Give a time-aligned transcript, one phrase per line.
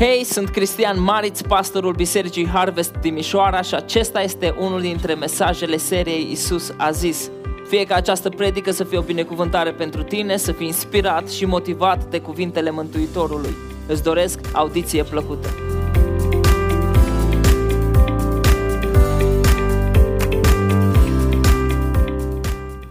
[0.00, 6.30] Hei, sunt Cristian Mariț, pastorul Bisericii Harvest Timișoara și acesta este unul dintre mesajele seriei
[6.30, 7.30] Isus a zis.
[7.68, 12.04] Fie ca această predică să fie o binecuvântare pentru tine, să fii inspirat și motivat
[12.04, 13.54] de cuvintele Mântuitorului.
[13.88, 15.48] Îți doresc audiție plăcută!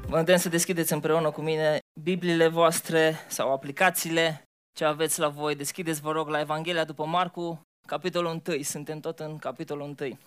[0.07, 4.48] Vă îndemn să deschideți împreună cu mine Bibliile voastre sau aplicațiile
[4.79, 5.55] ce aveți la voi.
[5.55, 8.61] Deschideți, vă rog, la Evanghelia după Marcu, capitolul 1.
[8.61, 10.17] Suntem tot în capitolul 1.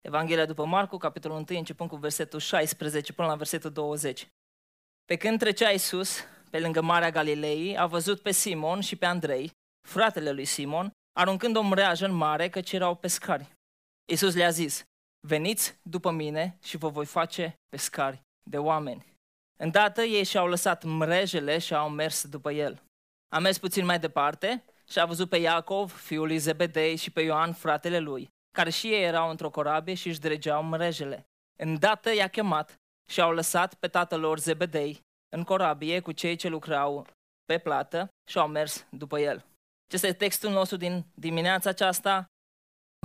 [0.00, 4.28] Evanghelia după Marcu, capitolul 1, începând cu versetul 16 până la versetul 20.
[5.04, 9.50] Pe când trecea Iisus pe lângă Marea Galilei, a văzut pe Simon și pe Andrei,
[9.88, 13.52] fratele lui Simon, aruncând o mreajă în mare căci erau pescari.
[14.10, 14.84] Iisus le-a zis,
[15.26, 19.06] veniți după mine și vă voi face pescari de oameni.
[19.56, 22.82] Îndată ei și-au lăsat mrejele și au mers după el.
[23.28, 27.20] A mers puțin mai departe și a văzut pe Iacov, fiul lui Zebedei, și pe
[27.20, 31.26] Ioan, fratele lui, care și ei erau într-o corabie și își dregeau mrejele.
[31.62, 32.74] Îndată i-a chemat
[33.10, 35.00] și au lăsat pe tatăl lor Zebedei
[35.36, 37.06] în corabie cu cei ce lucrau
[37.44, 39.44] pe plată și au mers după el.
[39.86, 42.26] Acesta este textul nostru din dimineața aceasta.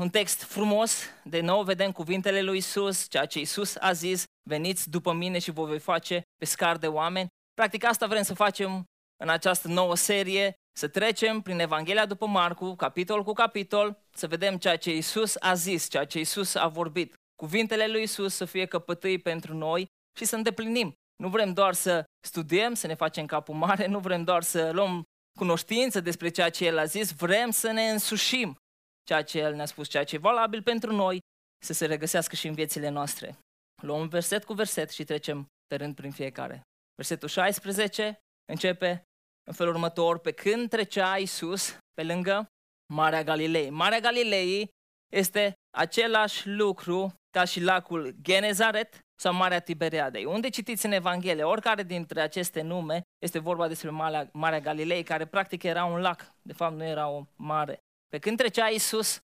[0.02, 4.90] Un text frumos, de nou vedem cuvintele lui Isus, ceea ce Isus a zis, veniți
[4.90, 7.28] după mine și vă voi face pescar de oameni.
[7.54, 8.84] Practic asta vrem să facem
[9.18, 14.58] în această nouă serie, să trecem prin Evanghelia după Marcu, capitol cu capitol, să vedem
[14.58, 17.14] ceea ce Isus a zis, ceea ce Isus a vorbit.
[17.36, 19.86] Cuvintele lui Isus să fie căpătâi pentru noi
[20.18, 20.94] și să îndeplinim.
[21.24, 25.04] Nu vrem doar să studiem, să ne facem capul mare, nu vrem doar să luăm
[25.40, 28.58] cunoștință despre ceea ce El a zis, vrem să ne însușim
[29.04, 31.20] ceea ce El ne-a spus, ceea ce e valabil pentru noi,
[31.66, 33.38] să se regăsească și în viețile noastre.
[33.82, 36.62] Luăm verset cu verset și trecem pe rând prin fiecare.
[36.96, 39.04] Versetul 16 începe
[39.48, 42.48] în felul următor, pe când trecea Isus pe lângă
[42.94, 43.70] Marea Galilei.
[43.70, 44.70] Marea Galilei
[45.14, 50.26] este același lucru ca și lacul Genezaret sau Marea Tiberiadei.
[50.26, 55.26] Unde citiți în Evanghelie, oricare dintre aceste nume este vorba despre Marea, Marea Galilei, care
[55.26, 57.80] practic era un lac, de fapt nu era o mare.
[58.08, 59.20] Pe când trecea Isus,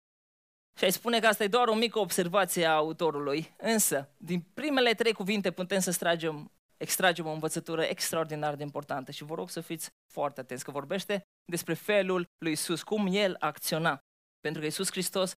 [0.77, 4.93] și ai spune că asta e doar o mică observație a autorului, însă, din primele
[4.93, 9.61] trei cuvinte putem să stragem extragem o învățătură extraordinar de importantă și vă rog să
[9.61, 13.99] fiți foarte atenți că vorbește despre felul lui Isus, cum El acționa.
[14.39, 15.33] Pentru că Isus Hristos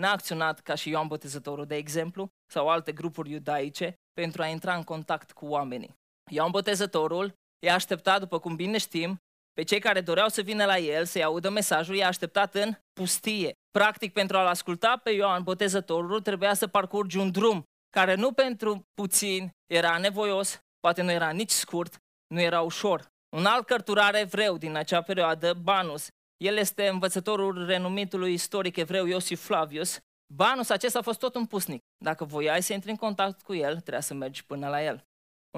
[0.00, 4.74] n-a acționat ca și Ioan Botezătorul, de exemplu, sau alte grupuri iudaice, pentru a intra
[4.74, 5.94] în contact cu oamenii.
[6.30, 7.32] Ioan Botezătorul
[7.66, 9.18] i-a așteptat, după cum bine știm,
[9.52, 13.52] pe cei care doreau să vină la el, să-i audă mesajul, i-a așteptat în pustie.
[13.70, 18.82] Practic, pentru a-l asculta pe Ioan Botezătorul, trebuia să parcurgi un drum care nu pentru
[18.94, 21.96] puțin era nevoios, poate nu era nici scurt,
[22.26, 23.06] nu era ușor.
[23.36, 26.08] Un alt cărturar evreu din acea perioadă, Banus,
[26.44, 29.98] el este învățătorul renumitului istoric evreu Iosif Flavius.
[30.34, 31.80] Banus acesta a fost tot un pusnic.
[32.04, 35.04] Dacă voiai să intri în contact cu el, trebuia să mergi până la el.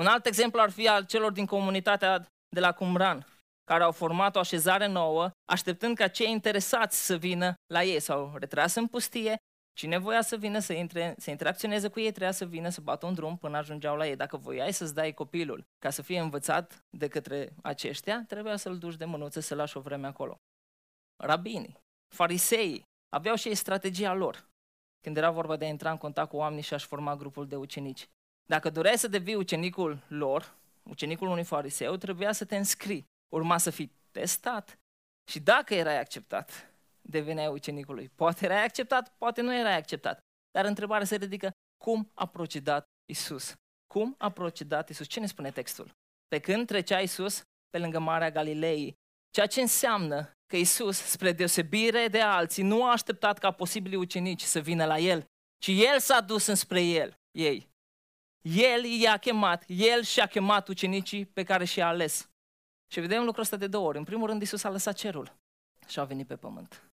[0.01, 3.27] Un alt exemplu ar fi al celor din comunitatea de la Qumran,
[3.65, 8.01] care au format o așezare nouă, așteptând ca cei interesați să vină la ei.
[8.01, 9.37] S-au retras în pustie
[9.73, 13.07] Cine voia să vină să, intre, să interacționeze cu ei, trebuia să vină să bată
[13.07, 14.17] un drum până ajungeau la ei.
[14.17, 18.97] Dacă voiai să-ți dai copilul ca să fie învățat de către aceștia, trebuia să-l duci
[18.97, 20.37] de mânuță să lași o vreme acolo.
[21.17, 21.77] Rabinii,
[22.15, 24.49] fariseii, aveau și ei strategia lor
[25.01, 27.57] când era vorba de a intra în contact cu oamenii și a-și forma grupul de
[27.57, 28.09] ucenici.
[28.47, 33.05] Dacă doreai să devii ucenicul lor, ucenicul unui fariseu, trebuia să te înscrii.
[33.29, 34.79] Urma să fii testat
[35.31, 36.70] și dacă erai acceptat,
[37.11, 38.09] deveneai ucenicul lui.
[38.09, 40.19] Poate erai acceptat, poate nu erai acceptat.
[40.51, 41.51] Dar întrebarea se ridică,
[41.85, 43.55] cum a procedat Isus?
[43.87, 45.07] Cum a procedat Isus?
[45.07, 45.91] Ce ne spune textul?
[46.29, 48.95] Pe când trecea Isus pe lângă Marea Galilei,
[49.31, 54.43] ceea ce înseamnă că Isus, spre deosebire de alții, nu a așteptat ca posibili ucenici
[54.43, 55.25] să vină la El,
[55.59, 57.69] ci El s-a dus înspre El, ei.
[58.43, 62.31] El i-a chemat, El și-a chemat ucenicii pe care și-a ales.
[62.93, 63.99] Și vedem lucrul ăsta de două ori.
[63.99, 65.37] În primul rând, Isus a lăsat cerul
[65.89, 66.90] și a venit pe pământ.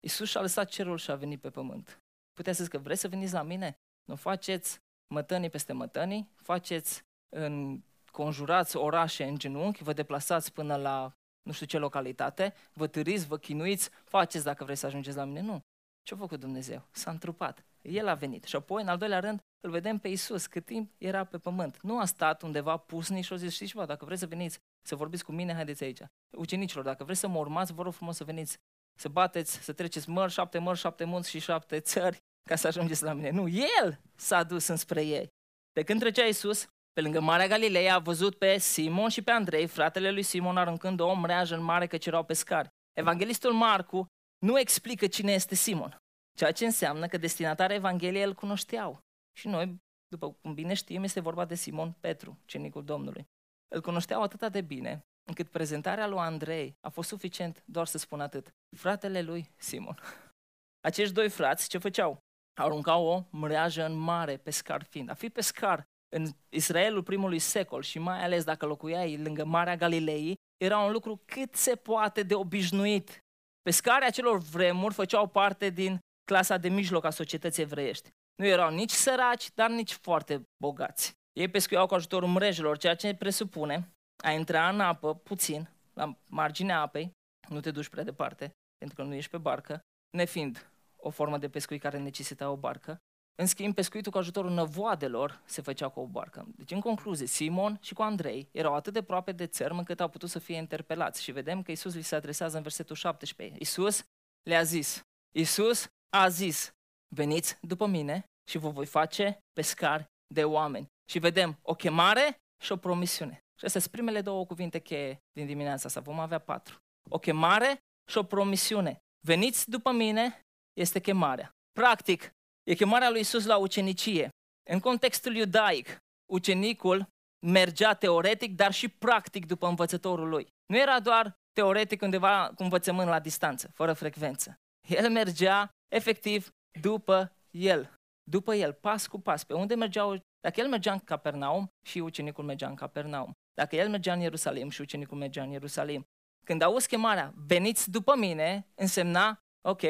[0.00, 2.02] Isus și-a lăsat cerul și a venit pe pământ.
[2.32, 3.78] Puteți să zic că vreți să veniți la mine?
[4.04, 4.78] Nu faceți
[5.14, 11.12] mătănii peste mătănii, faceți în conjurați orașe în genunchi, vă deplasați până la
[11.42, 15.40] nu știu ce localitate, vă târiți, vă chinuiți, faceți dacă vreți să ajungeți la mine.
[15.40, 15.60] Nu.
[16.02, 16.86] Ce-a făcut Dumnezeu?
[16.90, 17.64] S-a întrupat.
[17.82, 18.44] El a venit.
[18.44, 21.80] Și apoi, în al doilea rând, îl vedem pe Isus, cât timp era pe pământ.
[21.82, 24.96] Nu a stat undeva pusnic și a zis, știți ceva, dacă vreți să veniți să
[24.96, 26.00] vorbiți cu mine, haideți aici.
[26.36, 28.58] Ucenicilor, dacă vreți să mă urmați, vă rog frumos să veniți
[28.98, 33.02] să bateți, să treceți măr, șapte măr, șapte munți și șapte țări ca să ajungeți
[33.02, 33.30] la mine.
[33.30, 35.28] Nu, El s-a dus înspre ei.
[35.72, 39.66] De când trecea Iisus, pe lângă Marea Galilei, a văzut pe Simon și pe Andrei,
[39.66, 42.68] fratele lui Simon, aruncând o mreajă în mare căci erau pescari.
[42.92, 44.06] Evanghelistul Marcu
[44.38, 45.96] nu explică cine este Simon,
[46.36, 48.98] ceea ce înseamnă că destinatarea Evangheliei îl cunoșteau.
[49.36, 53.26] Și noi, după cum bine știm, este vorba de Simon Petru, cenicul Domnului.
[53.74, 58.20] Îl cunoșteau atât de bine, încât prezentarea lui Andrei a fost suficient doar să spun
[58.20, 58.48] atât.
[58.76, 59.98] Fratele lui Simon.
[60.88, 62.18] Acești doi frați ce făceau?
[62.60, 65.10] Aruncau o mreajă în mare, pescar fiind.
[65.10, 65.84] A fi pescar
[66.16, 71.22] în Israelul primului secol și mai ales dacă locuiai lângă Marea Galilei, era un lucru
[71.24, 73.22] cât se poate de obișnuit.
[73.62, 78.08] Pescarii acelor vremuri făceau parte din clasa de mijloc a societății evreiești.
[78.34, 81.12] Nu erau nici săraci, dar nici foarte bogați.
[81.32, 83.92] Ei pescuiau cu ajutorul mrejelor, ceea ce presupune
[84.24, 87.12] a intra în apă puțin, la marginea apei,
[87.48, 89.80] nu te duci prea departe, pentru că nu ești pe barcă,
[90.16, 92.98] nefiind o formă de pescuit care necesita o barcă.
[93.40, 96.46] În schimb, pescuitul cu ajutorul năvoadelor se făcea cu o barcă.
[96.56, 100.08] Deci, în concluzie, Simon și cu Andrei erau atât de aproape de țărm încât au
[100.08, 101.22] putut să fie interpelați.
[101.22, 103.56] Și vedem că Isus li se adresează în versetul 17.
[103.60, 104.02] Isus
[104.42, 105.02] le-a zis,
[105.34, 105.86] Isus
[106.16, 106.70] a zis,
[107.14, 110.04] veniți după mine și vă voi face pescari
[110.34, 110.86] de oameni.
[111.10, 113.40] Și vedem o chemare și o promisiune.
[113.58, 116.00] Și astea sunt primele două cuvinte cheie din dimineața asta.
[116.00, 116.76] Vom avea patru.
[117.10, 117.78] O chemare
[118.10, 118.98] și o promisiune.
[119.26, 120.40] Veniți după mine
[120.72, 121.50] este chemarea.
[121.72, 122.30] Practic,
[122.62, 124.28] e chemarea lui Isus la ucenicie.
[124.70, 125.96] În contextul iudaic,
[126.32, 127.08] ucenicul
[127.46, 130.48] mergea teoretic, dar și practic după învățătorul lui.
[130.66, 134.54] Nu era doar teoretic undeva cu învățământ la distanță, fără frecvență.
[134.88, 136.50] El mergea efectiv
[136.80, 137.94] după el,
[138.30, 139.44] după el, pas cu pas.
[139.44, 140.16] Pe unde mergeau?
[140.40, 143.32] Dacă el mergea în Capernaum și ucenicul mergea în Capernaum.
[143.58, 146.06] Dacă el mergea în Ierusalim și ucenicul mergea în Ierusalim.
[146.44, 149.38] Când auzi chemarea, veniți după mine, însemna,
[149.68, 149.82] ok,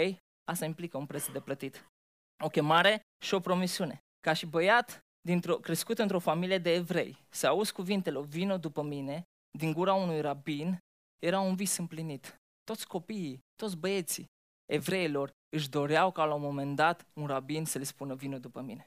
[0.45, 1.89] asta implică un preț de plătit.
[2.45, 3.99] O chemare și o promisiune.
[4.21, 9.23] Ca și băiat dintr-o, crescut într-o familie de evrei, să auzi cuvintele, vino după mine,
[9.59, 10.79] din gura unui rabin,
[11.23, 12.37] era un vis împlinit.
[12.65, 14.27] Toți copiii, toți băieții
[14.73, 18.61] evreilor își doreau ca la un moment dat un rabin să le spună vină după
[18.61, 18.85] mine.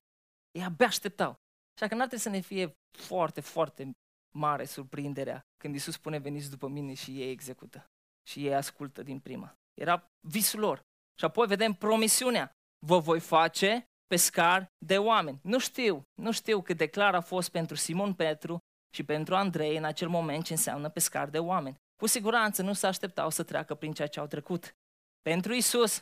[0.51, 1.35] Ei abia așteptau.
[1.75, 3.91] Așa că n-ar trebui să ne fie foarte, foarte
[4.31, 7.85] mare surprinderea când Isus spune veniți după mine și ei execută.
[8.27, 9.53] Și ei ascultă din prima.
[9.73, 10.81] Era visul lor.
[11.19, 12.51] Și apoi vedem promisiunea.
[12.85, 15.39] Vă voi face pescar de oameni.
[15.43, 18.57] Nu știu, nu știu cât de clar a fost pentru Simon Petru
[18.95, 21.75] și pentru Andrei în acel moment ce înseamnă pescar de oameni.
[21.95, 24.75] Cu siguranță nu se așteptau să treacă prin ceea ce au trecut.
[25.21, 26.01] Pentru Isus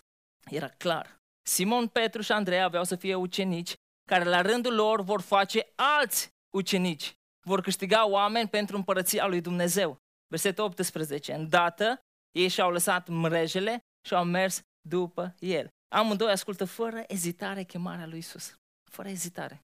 [0.49, 1.17] era clar.
[1.47, 3.73] Simon, Petru și Andrei aveau să fie ucenici
[4.09, 7.13] care la rândul lor vor face alți ucenici.
[7.45, 9.97] Vor câștiga oameni pentru împărăția lui Dumnezeu.
[10.27, 11.33] Versetul 18.
[11.33, 11.99] Îndată
[12.31, 15.67] ei și-au lăsat mrejele și au mers după el.
[15.95, 18.55] Amândoi ascultă fără ezitare chemarea lui Isus.
[18.91, 19.63] Fără ezitare.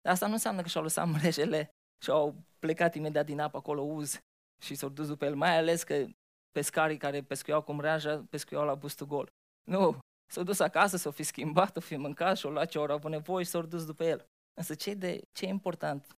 [0.00, 1.70] Dar asta nu înseamnă că și-au lăsat mrejele
[2.04, 4.18] și au plecat imediat din apă acolo uz
[4.64, 6.06] și s-au dus după el, mai ales că
[6.50, 9.28] pescarii care pescuiau cu mreaja, pescuiau la bustul gol.
[9.70, 9.98] Nu,
[10.32, 13.10] s-au dus acasă, s-au fi schimbat, au fi mâncat și au luat ce au avut
[13.10, 14.26] nevoie și s-au dus după el.
[14.54, 16.16] Însă ce, de, ce e important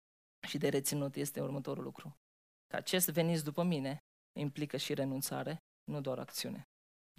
[0.46, 2.16] și de reținut este următorul lucru.
[2.66, 3.98] Că acest veniți după mine
[4.38, 5.56] implică și renunțare,
[5.90, 6.62] nu doar acțiune.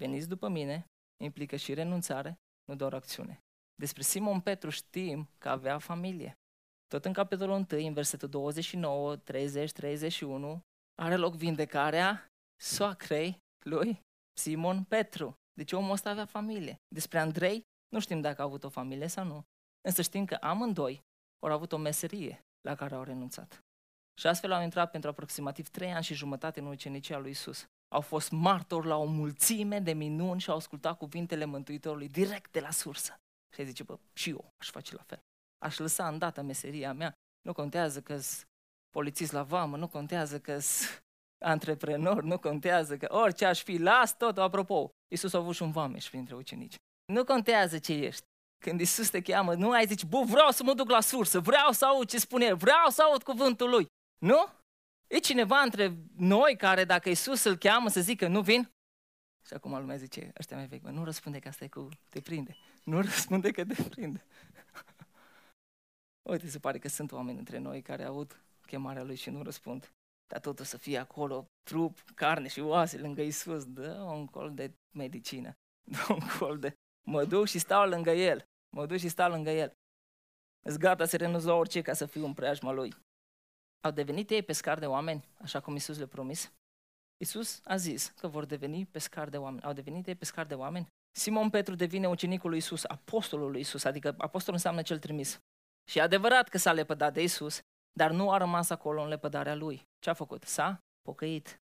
[0.02, 0.86] Veniți după mine
[1.24, 2.36] implică și renunțare,
[2.66, 3.40] nu doar acțiune.
[3.75, 6.34] Despre Simon Petru știm că avea familie.
[6.88, 10.62] Tot în capitolul 1, în versetul 29, 30, 31,
[11.02, 12.28] are loc vindecarea
[12.62, 14.00] soacrei lui
[14.40, 15.33] Simon Petru.
[15.54, 16.76] Deci omul ăsta avea familie.
[16.88, 19.44] Despre Andrei nu știm dacă a avut o familie sau nu.
[19.81, 21.02] Însă știm că amândoi
[21.45, 23.64] au avut o meserie la care au renunțat.
[24.20, 27.66] Și astfel au intrat pentru aproximativ trei ani și jumătate în ucenicia lui Isus.
[27.88, 32.60] Au fost martori la o mulțime de minuni și au ascultat cuvintele Mântuitorului direct de
[32.60, 33.20] la sursă.
[33.54, 35.20] Și ai zice, bă, și eu aș face la fel.
[35.66, 37.14] Aș lăsa îndată meseria mea.
[37.42, 38.20] Nu contează că
[38.90, 40.60] polițist la vamă, nu contează că
[41.46, 44.38] antreprenor, nu contează că orice aș fi, las tot.
[44.38, 46.76] Apropo, Iisus a avut și un vameș printre ucenici.
[47.06, 48.26] Nu contează ce ești.
[48.64, 51.72] Când Iisus te cheamă, nu ai zici, bă, vreau să mă duc la sursă, vreau
[51.72, 53.86] să aud ce spune El, vreau să aud cuvântul Lui.
[54.20, 54.48] Nu?
[55.08, 58.72] E cineva între noi care, dacă Iisus îl cheamă, să zică, nu vin?
[59.48, 62.22] Și acum lumea zice, ăștia mai vechi, mă, nu răspunde că asta e cu te
[62.22, 62.56] prinde.
[62.84, 64.26] Nu răspunde că te prinde.
[66.30, 69.94] Uite, se pare că sunt oameni între noi care aud chemarea Lui și nu răspund
[70.34, 74.74] dar totul să fie acolo, trup, carne și oase lângă Isus, dă un col de
[74.92, 76.74] medicină, dă un col de...
[77.08, 79.73] Mă duc și stau lângă El, mă duc și stau lângă El.
[80.65, 82.95] Îți gata să renunț la orice ca să fiu în preajma Lui.
[83.81, 86.53] Au devenit ei pescari de oameni, așa cum Isus le-a promis?
[87.18, 89.63] Isus a zis că vor deveni pescari de oameni.
[89.63, 90.87] Au devenit ei pescari de oameni?
[91.11, 95.39] Simon Petru devine ucenicul lui Isus, apostolul lui Isus, adică apostol înseamnă cel trimis.
[95.89, 97.59] Și e adevărat că s-a lepădat de Isus,
[97.92, 99.81] dar nu a rămas acolo în lepădarea lui.
[99.99, 100.44] Ce a făcut?
[100.44, 101.56] S-a pocăit.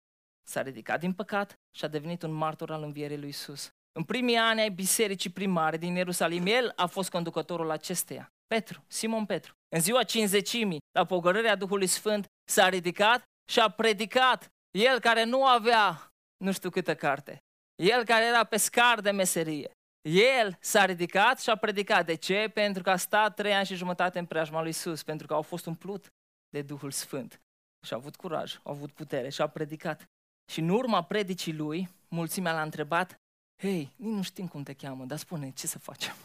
[0.48, 3.70] S-a ridicat din păcat și a devenit un martor al învierii lui Isus.
[3.92, 8.32] În primii ani ai bisericii primare din Ierusalim, el a fost conducătorul acesteia.
[8.48, 9.54] Petru, Simon Petru.
[9.76, 14.48] În ziua cinzecimii, la pogorârea Duhului Sfânt, s-a ridicat și a predicat.
[14.78, 16.12] El care nu avea
[16.44, 17.38] nu știu câtă carte.
[17.84, 19.72] El care era pescar de meserie.
[20.10, 22.06] El s-a ridicat și a predicat.
[22.06, 22.52] De ce?
[22.54, 25.42] Pentru că a stat trei ani și jumătate în preajma lui Isus, pentru că au
[25.42, 26.14] fost umplut
[26.50, 27.42] de Duhul Sfânt.
[27.88, 30.06] Și a avut curaj, a avut putere și a predicat.
[30.52, 33.16] Și în urma predicii lui, mulțimea l-a întrebat,
[33.62, 36.16] hei, nici nu știm cum te cheamă, dar spune, ce să facem?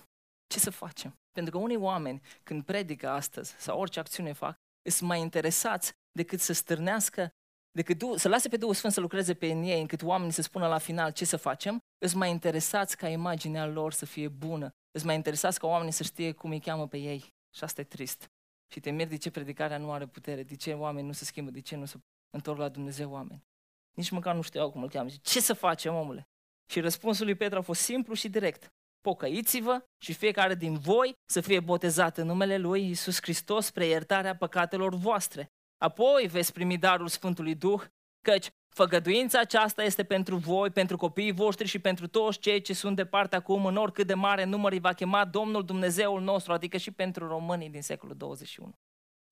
[0.46, 1.18] Ce să facem?
[1.32, 4.56] Pentru că unii oameni, când predică astăzi sau orice acțiune fac,
[4.90, 7.30] sunt mai interesați decât să stârnească,
[7.70, 10.78] decât să lase pe Duhul Sfânt să lucreze pe ei, încât oamenii să spună la
[10.78, 15.14] final ce să facem, îți mai interesați ca imaginea lor să fie bună, îți mai
[15.14, 17.32] interesați ca oamenii să știe cum îi cheamă pe ei.
[17.54, 18.30] Și asta e trist.
[18.72, 21.50] Și te miri de ce predicarea nu are putere, de ce oamenii nu se schimbă,
[21.50, 21.96] de ce nu se
[22.30, 23.44] întorc la Dumnezeu oameni.
[23.96, 25.08] Nici măcar nu știau cum îl cheamă.
[25.22, 26.28] Ce să facem, omule?
[26.70, 28.72] Și răspunsul lui Petru a fost simplu și direct.
[29.00, 34.36] Pocăiți-vă și fiecare din voi să fie botezat în numele lui Isus Hristos spre iertarea
[34.36, 35.52] păcatelor voastre.
[35.78, 37.82] Apoi veți primi darul Sfântului Duh,
[38.20, 42.96] căci făgăduința aceasta este pentru voi, pentru copiii voștri și pentru toți cei ce sunt
[42.96, 46.90] departe acum, în oricât de mare număr îi va chema Domnul Dumnezeul nostru, adică și
[46.90, 48.78] pentru românii din secolul 21.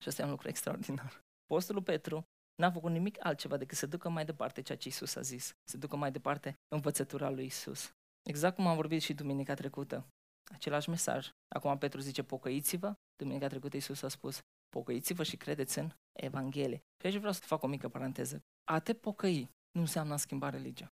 [0.01, 1.23] Și asta e un lucru extraordinar.
[1.43, 5.21] Apostolul Petru n-a făcut nimic altceva decât să ducă mai departe ceea ce Isus a
[5.21, 7.91] zis, să ducă mai departe învățătura lui Isus.
[8.23, 10.07] Exact cum am vorbit și duminica trecută.
[10.51, 11.29] Același mesaj.
[11.55, 12.93] Acum Petru zice, pocăiți-vă.
[13.15, 16.77] Duminica trecută Isus a spus, pocăiți-vă și credeți în Evanghelie.
[16.77, 18.43] Și aici vreau să fac o mică paranteză.
[18.63, 20.87] A te pocăi nu înseamnă a schimba religia.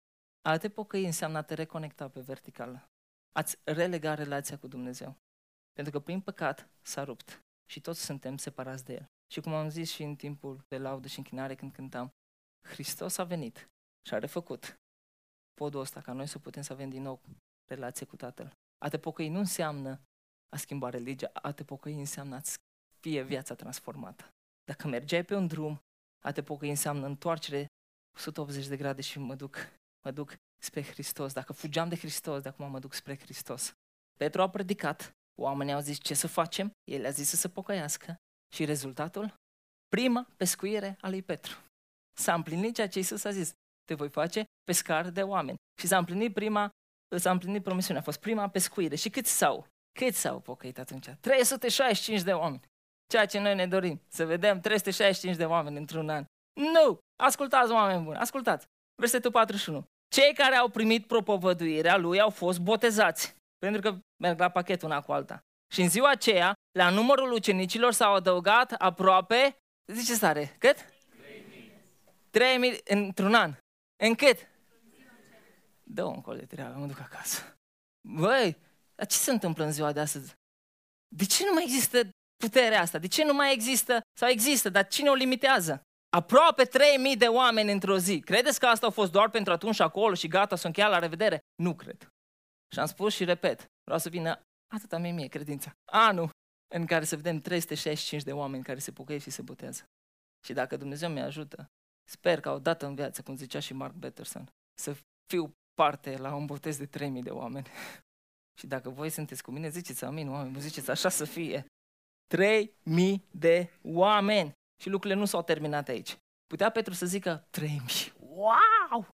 [0.42, 2.88] A te pocăi înseamnă a te reconecta pe verticală.
[3.32, 5.16] Ați relega relația cu Dumnezeu.
[5.72, 9.06] Pentru că prin păcat s-a rupt și toți suntem separați de El.
[9.32, 12.14] Și cum am zis și în timpul de laudă și închinare când cântam,
[12.68, 13.70] Hristos a venit
[14.06, 14.80] și a refăcut
[15.54, 17.20] podul ăsta ca noi să putem să avem din nou
[17.68, 18.52] relație cu Tatăl.
[18.78, 20.00] A te pocăi nu înseamnă
[20.48, 22.58] a schimba religia, a te pocăi înseamnă a-ți
[23.00, 24.28] fie viața transformată.
[24.64, 25.80] Dacă mergeai pe un drum,
[26.24, 27.66] a te pocăi înseamnă întoarcere
[28.16, 29.56] 180 de grade și mă duc,
[30.04, 31.32] mă duc spre Hristos.
[31.32, 33.72] Dacă fugeam de Hristos, de acum mă duc spre Hristos.
[34.16, 38.16] Petru a predicat, oamenii au zis ce să facem, el a zis să se pocăiască
[38.54, 39.34] și rezultatul?
[39.88, 41.56] Prima pescuire a lui Petru.
[42.18, 43.52] S-a împlinit ceea ce Iisus a zis,
[43.84, 45.56] te voi face pescar de oameni.
[45.80, 46.70] Și s-a împlinit prima,
[47.16, 48.94] s-a împlinit promisiunea, a fost prima pescuire.
[48.96, 49.66] Și câți s-au?
[49.98, 51.08] Câți s-au pocăit atunci?
[51.20, 52.60] 365 de oameni.
[53.06, 56.24] Ceea ce noi ne dorim, să vedem 365 de oameni într-un an.
[56.60, 56.98] Nu!
[57.16, 58.66] Ascultați, oameni buni, ascultați.
[58.94, 59.84] Versetul 41.
[60.08, 65.00] Cei care au primit propovăduirea lui au fost botezați, pentru că merg la pachet una
[65.00, 65.40] cu alta.
[65.76, 69.56] Și în ziua aceea, la numărul ucenicilor s-au adăugat aproape,
[69.92, 70.76] zice stare, cât?
[72.30, 73.54] 3000 într-un an.
[74.02, 74.48] În cât?
[75.82, 77.56] Dă un col de treabă, mă duc acasă.
[78.08, 78.56] Băi,
[78.94, 80.34] dar ce se întâmplă în ziua de astăzi?
[81.16, 82.98] De ce nu mai există puterea asta?
[82.98, 84.00] De ce nu mai există?
[84.18, 85.82] Sau există, dar cine o limitează?
[86.16, 88.20] Aproape 3000 de oameni într-o zi.
[88.20, 91.38] Credeți că asta a fost doar pentru atunci acolo și gata, sunt chiar la revedere?
[91.62, 92.08] Nu cred.
[92.72, 95.76] Și am spus și repet, vreau să vină atâta mie mie credința.
[95.84, 96.30] Anul
[96.74, 99.84] în care să vedem 365 de oameni care se pucăie și se botează.
[100.44, 101.70] Și dacă Dumnezeu mi ajută,
[102.08, 104.48] sper că odată în viață, cum zicea și Mark Betterson,
[104.80, 104.96] să
[105.26, 107.66] fiu parte la un botez de 3000 de oameni.
[108.58, 111.66] și dacă voi sunteți cu mine, ziceți amin, oameni, ziceți așa să fie.
[112.26, 114.52] 3000 de oameni.
[114.82, 116.16] Și lucrurile nu s-au terminat aici.
[116.46, 118.12] Putea Petru să zică 3000.
[118.18, 119.08] Wow!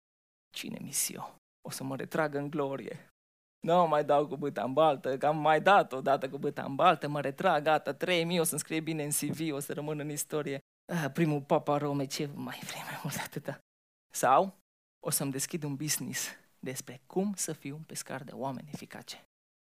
[0.55, 1.35] Cine mi eu?
[1.67, 3.09] O să mă retrag în glorie.
[3.59, 6.63] Nu mai dau cu băta în baltă, că am mai dat o dată cu băta
[6.63, 9.99] în baltă, mă retrag, gata, 3000, o să-mi scrie bine în CV, o să rămân
[9.99, 10.59] în istorie.
[10.93, 13.59] Ah, primul papa Rome, ce mai vrei mai mult de atâta?
[14.13, 14.57] Sau
[15.05, 16.27] o să-mi deschid un business
[16.59, 19.15] despre cum să fiu un pescar de oameni eficace.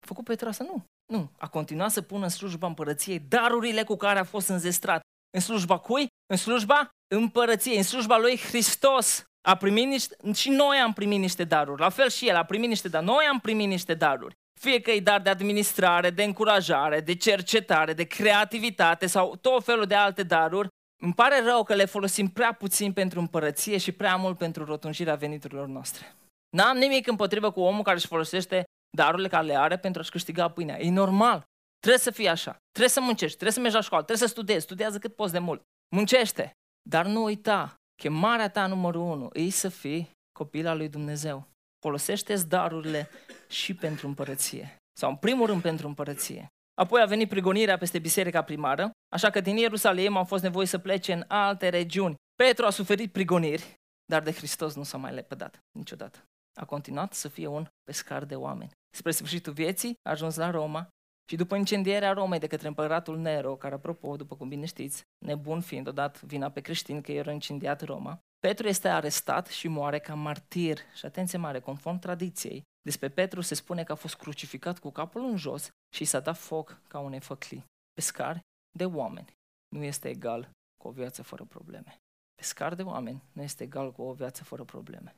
[0.04, 0.64] A făcut Petru asta?
[0.64, 0.84] Nu.
[1.14, 1.30] Nu.
[1.38, 5.02] A continuat să pună în slujba împărăției darurile cu care a fost înzestrat.
[5.30, 6.08] În slujba cui?
[6.26, 9.24] În slujba împărăției, în slujba lui Hristos.
[9.42, 11.82] A primit niște, și noi am primit niște daruri.
[11.82, 13.12] La fel și el a primit niște daruri.
[13.12, 14.36] Noi am primit niște daruri.
[14.60, 19.86] Fie că e dar de administrare, de încurajare, de cercetare, de creativitate sau tot felul
[19.86, 20.68] de alte daruri,
[21.04, 25.16] îmi pare rău că le folosim prea puțin pentru împărăție și prea mult pentru rotunjirea
[25.16, 26.16] veniturilor noastre.
[26.50, 28.64] N-am nimic împotrivă cu omul care își folosește
[28.98, 30.80] darurile care le are pentru a-și câștiga pâinea.
[30.80, 31.44] E normal.
[31.80, 32.58] Trebuie să fie așa.
[32.72, 35.40] Trebuie să muncești, trebuie să mergi la școală, trebuie să studiezi, studiază cât poți de
[35.40, 35.62] mult.
[35.96, 36.52] Muncește.
[36.90, 41.48] Dar nu uita, chemarea ta numărul unu e să fii copil al lui Dumnezeu.
[41.86, 43.10] folosește darurile
[43.48, 44.76] și pentru împărăție.
[45.00, 46.48] Sau în primul rând pentru împărăție.
[46.82, 50.78] Apoi a venit prigonirea peste biserica primară, așa că din Ierusalim au fost nevoie să
[50.78, 52.16] plece în alte regiuni.
[52.36, 53.74] Petru a suferit prigoniri,
[54.06, 56.20] dar de Hristos nu s-a mai lepădat niciodată.
[56.60, 58.72] a continuat să fie un pescar de oameni.
[58.96, 60.88] Spre sfârșitul vieții a ajuns la Roma
[61.30, 65.62] și după incendierea Romei de către împăratul Nero, care, apropo, după cum bine știți, nebun
[65.62, 70.14] fiind odată vina pe creștini că i-au incendiat Roma, Petru este arestat și moare ca
[70.14, 70.78] martir.
[70.94, 75.24] Și atenție mare, conform tradiției, despre Petru se spune că a fost crucificat cu capul
[75.24, 77.66] în jos și s-a dat foc ca unei făclii.
[77.94, 78.40] Pescar
[78.78, 79.34] de oameni
[79.76, 81.98] nu este egal cu o viață fără probleme.
[82.36, 85.16] Pescar de oameni nu este egal cu o viață fără probleme.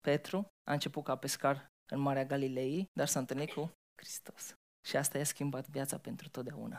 [0.00, 3.70] Petru a început ca pescar în Marea Galilei, dar s-a întâlnit cu
[4.00, 4.54] Hristos.
[4.86, 6.76] Și asta i-a schimbat viața pentru totdeauna.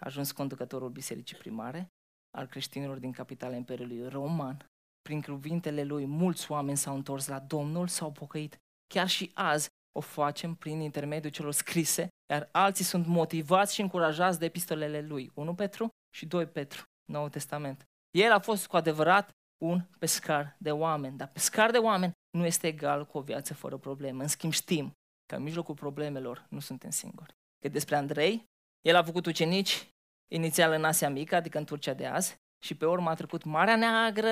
[0.00, 1.88] A ajuns conducătorul bisericii primare,
[2.36, 4.66] al creștinilor din capitala Imperiului Roman.
[5.02, 8.56] Prin cuvintele lui, mulți oameni s-au întors la Domnul, s-au pocăit.
[8.86, 9.68] Chiar și azi
[9.98, 15.30] o facem prin intermediul celor scrise, iar alții sunt motivați și încurajați de epistolele lui.
[15.34, 16.82] 1 Petru și 2 Petru,
[17.12, 17.84] Noul Testament.
[18.10, 19.30] El a fost cu adevărat
[19.62, 23.76] un pescar de oameni, dar pescar de oameni nu este egal cu o viață fără
[23.76, 24.22] probleme.
[24.22, 24.92] În schimb știm
[25.26, 27.34] că în mijlocul problemelor nu suntem singuri.
[27.64, 28.44] Că despre Andrei,
[28.80, 29.88] el a făcut ucenici
[30.32, 33.76] inițial în Asia Mică, adică în Turcia de azi, și pe urmă a trecut Marea
[33.76, 34.28] Neagră,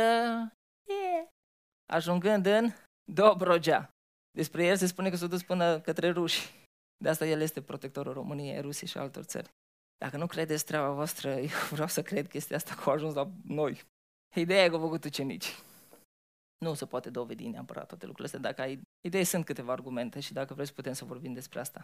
[0.89, 1.27] yeah,
[1.93, 2.71] ajungând în
[3.13, 3.89] Dobrogea.
[4.31, 6.51] Despre el se spune că s-a dus până către ruși.
[6.97, 9.51] De asta el este protectorul României, Rusiei și altor țări.
[9.97, 13.31] Dacă nu credeți treaba voastră, eu vreau să cred chestia asta că au ajuns la
[13.45, 13.83] noi.
[14.35, 15.55] Ideea e că au făcut ucenici.
[16.59, 18.51] Nu se poate dovedi neapărat toate lucrurile astea.
[18.51, 21.83] Dacă ai idei, sunt câteva argumente și dacă vreți putem să vorbim despre asta.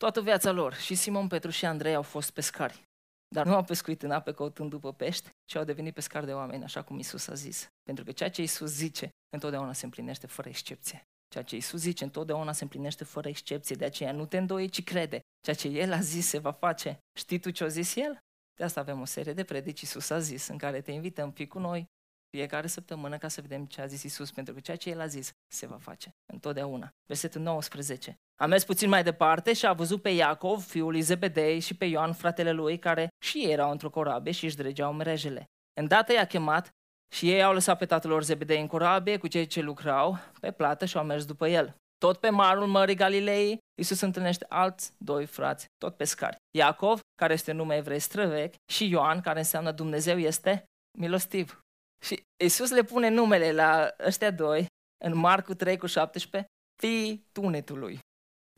[0.00, 2.82] Toată viața lor, și Simon Petru și Andrei au fost pescari.
[3.28, 6.64] Dar nu au pescuit în ape căutând după pești, ci au devenit pescari de oameni,
[6.64, 7.66] așa cum Isus a zis.
[7.82, 11.02] Pentru că ceea ce Isus zice, întotdeauna se împlinește fără excepție.
[11.28, 13.76] Ceea ce Isus zice, întotdeauna se împlinește fără excepție.
[13.76, 15.20] De aceea nu te îndoi, ci crede.
[15.40, 16.98] Ceea ce El a zis se va face.
[17.18, 18.18] Știi tu ce a zis El?
[18.54, 21.46] De asta avem o serie de predici Isus a zis, în care te invităm, fii
[21.46, 21.86] cu noi,
[22.36, 25.06] fiecare săptămână ca să vedem ce a zis Isus, pentru că ceea ce El a
[25.06, 26.90] zis se va face întotdeauna.
[27.06, 28.18] Versetul 19.
[28.42, 31.84] A mers puțin mai departe și a văzut pe Iacov, fiul lui Zebedei, și pe
[31.84, 35.44] Ioan, fratele lui, care și ei erau într-o corabie și își dregeau mrejele.
[35.80, 36.68] Îndată i-a chemat
[37.14, 40.50] și ei au lăsat pe tatăl lor Zebedei în corabie cu cei ce lucrau pe
[40.50, 41.74] plată și au mers după el.
[41.98, 46.36] Tot pe marul Mării Galilei, Isus întâlnește alți doi frați, tot pescari.
[46.58, 50.64] Iacov, care este nume evrei străvechi, și Ioan, care înseamnă Dumnezeu este
[50.98, 51.60] milostiv.
[52.04, 54.66] Și Isus le pune numele la ăștia doi
[55.04, 58.00] în Marcu 3 cu 17, fii tunetului.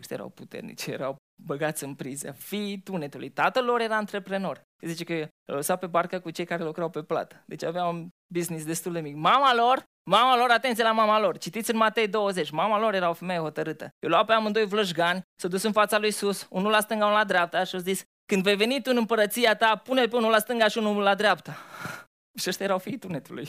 [0.02, 2.30] Ăștia erau puternici, erau băgați în priză.
[2.30, 3.30] Fii tunetului.
[3.30, 4.62] Tatăl lor era antreprenor.
[4.80, 7.42] Zice că l-a lăsat pe barcă cu cei care lucrau pe plată.
[7.46, 9.14] Deci avea un business destul de mic.
[9.14, 11.38] Mama lor, mama lor, atenție la mama lor.
[11.38, 12.50] Citiți în Matei 20.
[12.50, 13.88] Mama lor era o femeie hotărâtă.
[13.98, 17.16] Eu luat pe amândoi vlășgani, s-a dus în fața lui sus, unul la stânga, unul
[17.16, 20.30] la dreapta și a zis, când vei veni tu în împărăția ta, pune pe unul
[20.30, 21.56] la stânga și unul la dreapta.
[22.40, 23.48] Și ăștia erau fiii tunetului.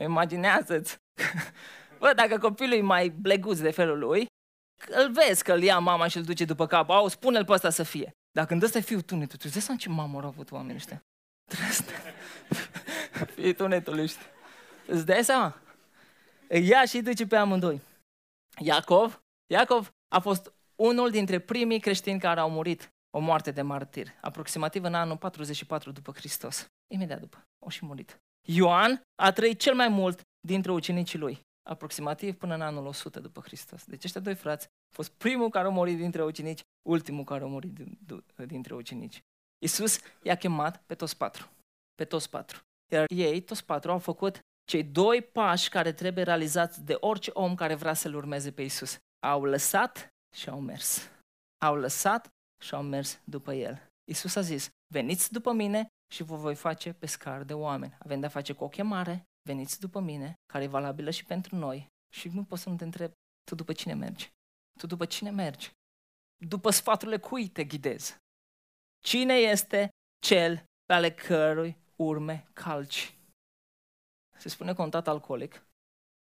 [0.00, 0.96] Imaginează-ți.
[2.00, 4.26] Bă, dacă copilul e mai bleguț de felul lui,
[4.88, 6.90] îl vezi că îl ia mama și îl duce după cap.
[6.90, 8.10] Au, spune-l pe ăsta să fie.
[8.32, 11.04] Dar când ăsta e fiul tunetului, tu îți ce mamă au avut oamenii ăștia?
[13.34, 14.26] Fiii tunetului ăștia.
[14.86, 15.60] Îți dai seama?
[16.48, 17.80] Îi ia și îi duce pe amândoi.
[18.58, 24.08] Iacov, Iacov a fost unul dintre primii creștini care au murit o moarte de martir,
[24.20, 26.66] aproximativ în anul 44 după Hristos.
[26.94, 28.20] Imediat după, au și murit.
[28.48, 33.40] Ioan a trăit cel mai mult dintre ucenicii lui, aproximativ până în anul 100 după
[33.40, 33.84] Hristos.
[33.84, 37.46] Deci ăștia doi frați au fost primul care a murit dintre ucenici, ultimul care a
[37.46, 37.78] murit
[38.46, 39.22] dintre ucenici.
[39.58, 41.48] Iisus i-a chemat pe toți patru.
[41.94, 42.60] Pe toți patru.
[42.92, 47.54] Iar ei, toți patru, au făcut cei doi pași care trebuie realizați de orice om
[47.54, 48.98] care vrea să-L urmeze pe Iisus.
[49.26, 51.10] Au lăsat și au mers.
[51.64, 52.28] Au lăsat
[52.64, 53.86] și au mers după El.
[54.08, 57.96] Iisus a zis, veniți după mine și vă voi face pescar de oameni.
[57.98, 61.86] Avem de-a face cu o chemare, veniți după mine, care e valabilă și pentru noi.
[62.12, 63.12] Și nu poți să nu te întreb,
[63.44, 64.30] tu după cine mergi?
[64.78, 65.72] Tu după cine mergi?
[66.46, 68.16] După sfaturile cui te ghidezi?
[69.04, 69.88] Cine este
[70.22, 73.14] cel pe ale cărui urme calci?
[74.36, 75.66] Se spune că un tată alcoolic,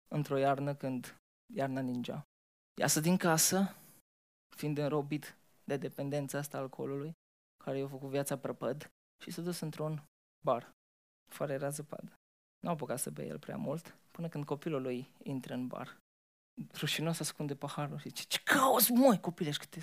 [0.07, 1.17] într-o iarnă când
[1.53, 2.23] iarna ninja,
[2.79, 3.75] iasă din casă,
[4.55, 7.13] fiind înrobit de dependența asta alcoolului,
[7.63, 8.91] care i-a făcut viața prăpăd,
[9.23, 10.03] și s-a dus într-un
[10.45, 10.71] bar,
[11.31, 12.20] fără era zăpadă.
[12.61, 15.97] Nu a apucat să bea el prea mult, până când copilul lui intră în bar.
[16.73, 19.79] Rușinos ascunde paharul și zice, ce cauți, măi, copile, că te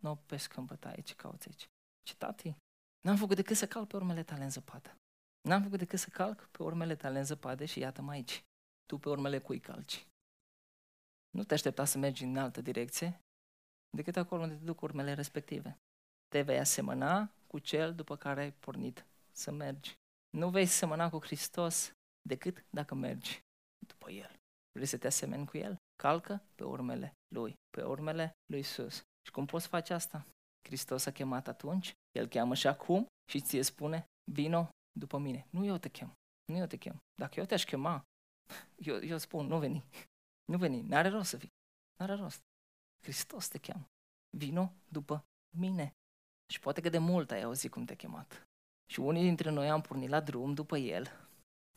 [0.00, 1.68] nu pescă în bătaie, ce cauți aici?
[2.02, 2.56] Ce tati?
[3.00, 4.96] N-am făcut decât să calc pe urmele tale în zăpadă.
[5.40, 8.44] N-am făcut decât să calc pe urmele tale în zăpadă și iată-mă aici.
[8.86, 10.06] Tu pe urmele cui calci?
[11.30, 13.20] Nu te aștepta să mergi în altă direcție
[13.90, 15.78] decât acolo unde te duc urmele respective.
[16.28, 19.94] Te vei asemăna cu cel după care ai pornit să mergi.
[20.30, 21.95] Nu vei semăna cu Hristos
[22.26, 23.40] decât dacă mergi
[23.86, 24.40] după El.
[24.72, 25.78] Vrei să te asemeni cu El?
[25.96, 28.94] calcă pe urmele Lui, pe urmele Lui Isus.
[29.26, 30.26] Și cum poți face asta?
[30.66, 35.46] Hristos a chemat atunci, El cheamă și acum și ție spune, vino după mine.
[35.50, 36.12] Nu eu te chem,
[36.44, 36.96] nu eu te chem.
[37.14, 38.02] Dacă eu te-aș chema,
[38.76, 39.84] eu, eu spun, nu veni,
[40.52, 41.52] nu veni, n-are rost să vii,
[41.98, 42.40] n-are rost.
[43.02, 43.86] Hristos te cheamă,
[44.36, 45.24] vino după
[45.56, 45.92] mine.
[46.52, 48.46] Și poate că de mult ai auzit cum te-a chemat.
[48.90, 51.25] Și unii dintre noi am pornit la drum după El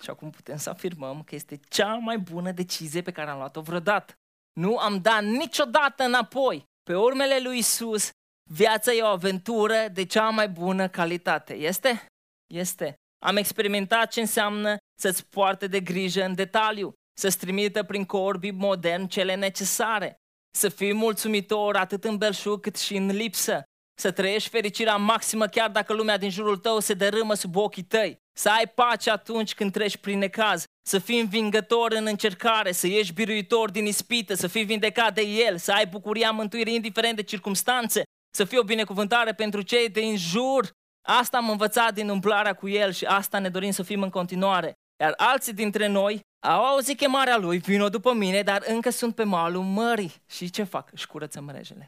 [0.04, 3.62] și acum putem să afirmăm că este cea mai bună decizie pe care am luat-o
[3.62, 4.14] vreodată.
[4.54, 6.64] Nu am dat niciodată înapoi.
[6.84, 8.10] Pe urmele lui Isus,
[8.52, 11.54] viața e o aventură de cea mai bună calitate.
[11.54, 12.06] Este?
[12.54, 12.94] Este.
[13.26, 19.06] Am experimentat ce înseamnă să-ți poarte de grijă în detaliu, să-ți trimită prin corbi modern
[19.06, 20.16] cele necesare,
[20.58, 23.64] să fii mulțumitor atât în belșug cât și în lipsă,
[24.00, 28.18] să trăiești fericirea maximă chiar dacă lumea din jurul tău se dărâmă sub ochii tăi,
[28.40, 33.14] să ai pace atunci când treci prin necaz, să fii învingător în încercare, să ieși
[33.14, 38.04] biruitor din ispită, să fii vindecat de El, să ai bucuria mântuirii indiferent de circumstanțe,
[38.36, 40.72] să fii o binecuvântare pentru cei din jur.
[41.08, 44.74] Asta am învățat din umplarea cu El și asta ne dorim să fim în continuare.
[45.02, 49.24] Iar alții dintre noi au auzit chemarea Lui, vino după mine, dar încă sunt pe
[49.24, 50.14] malul mării.
[50.30, 50.92] Și ce fac?
[50.92, 51.86] Își curăță mrejele.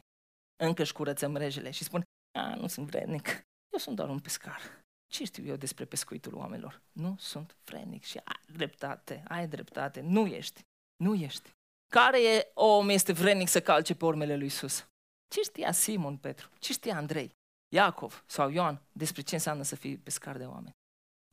[0.62, 2.02] Încă își curăță mrejele și spun,
[2.38, 3.26] a, nu sunt vrednic,
[3.72, 4.81] eu sunt doar un pescar.
[5.12, 6.80] Ce știu eu despre pescuitul oamenilor?
[6.92, 10.60] Nu sunt vrednic și ai dreptate, ai dreptate, nu ești,
[10.96, 11.50] nu ești.
[11.90, 14.86] Care e om este vrednic să calce pe urmele lui Isus?
[15.28, 16.50] Ce știa Simon Petru?
[16.58, 17.30] Ce știa Andrei,
[17.74, 20.74] Iacov sau Ioan despre ce înseamnă să fii pescar de oameni?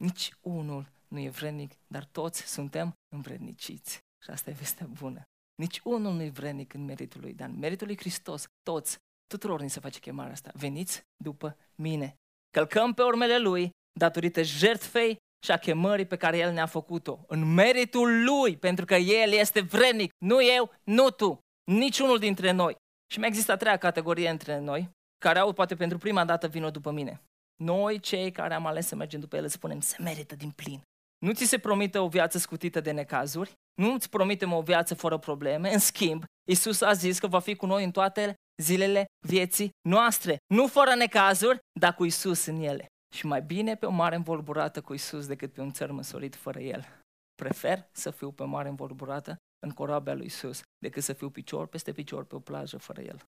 [0.03, 3.97] Nici unul nu e vrednic, dar toți suntem învredniciți.
[4.23, 5.21] Și asta e vestea bună.
[5.55, 9.61] Nici unul nu e vrednic în meritul lui, dar în meritul lui Hristos, toți, tuturor
[9.61, 10.51] ni se face chemarea asta.
[10.53, 12.18] Veniți după mine.
[12.49, 17.19] Călcăm pe urmele lui datorită jertfei și a chemării pe care El ne-a făcut-o.
[17.27, 20.11] În meritul Lui, pentru că El este vrednic.
[20.25, 21.39] Nu eu, nu tu,
[21.71, 22.75] niciunul dintre noi.
[23.11, 26.69] Și mai există a treia categorie între noi, care au poate pentru prima dată vină
[26.69, 27.21] după mine.
[27.63, 30.81] Noi, cei care am ales să mergem după El, spunem, se merită din plin.
[31.25, 35.17] Nu ți se promite o viață scutită de necazuri, nu îți promitem o viață fără
[35.17, 39.69] probleme, în schimb, Isus a zis că va fi cu noi în toate zilele vieții
[39.89, 42.85] noastre, nu fără necazuri, dar cu Isus în ele.
[43.15, 46.59] Și mai bine pe o mare învolburată cu Isus decât pe un țăr măsorit fără
[46.59, 46.87] El.
[47.35, 51.67] Prefer să fiu pe o mare învolburată în corabia lui Isus decât să fiu picior
[51.67, 53.23] peste picior pe o plajă fără El.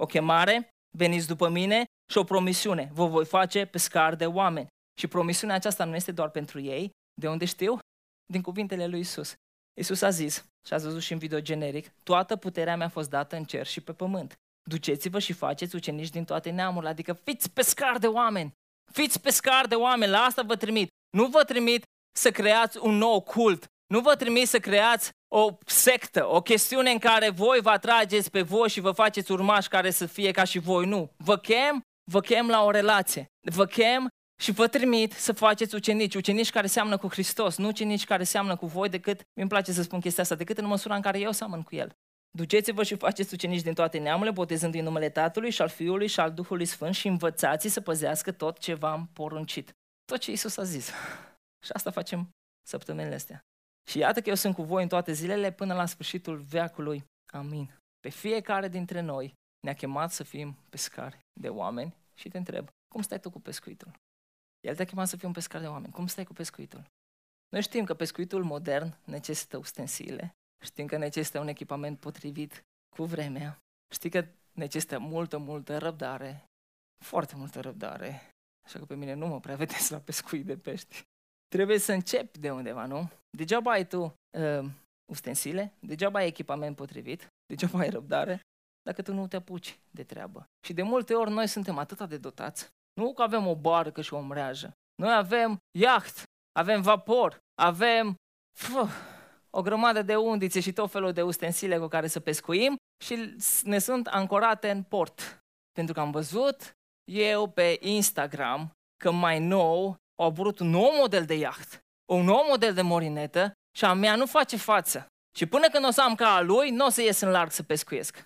[0.00, 4.66] O chemare, veniți după mine și o promisiune, vă voi face pescar de oameni.
[5.00, 7.78] Și promisiunea aceasta nu este doar pentru ei, de unde știu?
[8.32, 9.34] Din cuvintele lui Isus.
[9.80, 13.36] Isus a zis, și ați văzut și în video generic, toată puterea mi-a fost dată
[13.36, 14.34] în cer și pe pământ.
[14.62, 18.52] Duceți-vă și faceți ucenici din toate neamurile, adică fiți pescar de oameni.
[18.92, 20.88] Fiți pescar de oameni, la asta vă trimit.
[21.16, 21.82] Nu vă trimit
[22.16, 23.66] să creați un nou cult.
[23.86, 28.42] Nu vă trimit să creați o sectă, o chestiune în care voi vă atrageți pe
[28.42, 30.86] voi și vă faceți urmași care să fie ca și voi.
[30.86, 31.10] Nu.
[31.16, 33.26] Vă chem, vă chem la o relație.
[33.40, 34.08] Vă chem
[34.40, 38.56] și vă trimit să faceți ucenici, ucenici care seamănă cu Hristos, nu ucenici care seamănă
[38.56, 41.32] cu voi decât, mi-mi place să spun chestia asta, decât în măsura în care eu
[41.32, 41.96] seamăn cu El.
[42.38, 46.20] Duceți-vă și faceți ucenici din toate neamurile, botezând în numele Tatălui și al Fiului și
[46.20, 49.72] al Duhului Sfânt și învățați să păzească tot ce v-am poruncit.
[50.04, 50.86] Tot ce Isus a zis.
[51.64, 52.28] Și asta facem
[52.66, 53.40] săptămânile astea.
[53.90, 57.04] Și iată că eu sunt cu voi în toate zilele până la sfârșitul veacului.
[57.32, 57.74] Amin.
[58.00, 63.02] Pe fiecare dintre noi ne-a chemat să fim pescari de oameni și te întreb, cum
[63.02, 63.92] stai tu cu pescuitul?
[64.60, 65.92] El te-a chemat să fii un pescar de oameni.
[65.92, 66.84] Cum stai cu pescuitul?
[67.48, 72.64] Noi știm că pescuitul modern necesită ustensile, știm că necesită un echipament potrivit
[72.96, 73.58] cu vremea,
[73.94, 76.44] știi că necesită multă, multă răbdare,
[77.04, 78.30] foarte multă răbdare,
[78.66, 81.02] așa că pe mine nu mă prea vedeți la pescuit de pești.
[81.48, 83.10] Trebuie să începi de undeva, nu?
[83.36, 84.02] Degeaba ai tu
[84.38, 84.70] uh,
[85.12, 88.40] ustensile, degeaba ai echipament potrivit, degeaba ai răbdare,
[88.82, 90.44] dacă tu nu te apuci de treabă.
[90.66, 92.70] Și de multe ori noi suntem atât de dotați
[93.00, 94.72] nu că avem o barcă și o mreajă.
[94.94, 96.22] Noi avem iaht,
[96.52, 98.14] avem vapor, avem
[98.58, 98.88] fă,
[99.56, 103.78] o grămadă de undițe și tot felul de ustensile cu care să pescuim și ne
[103.78, 105.38] sunt ancorate în port.
[105.72, 106.72] Pentru că am văzut
[107.10, 111.78] eu pe Instagram că mai nou au apărut un nou model de iaht,
[112.12, 115.06] un nou model de morinetă și a mea nu face față.
[115.36, 117.50] Și până când o să am ca a lui, nu o să ies în larg
[117.50, 118.24] să pescuiesc.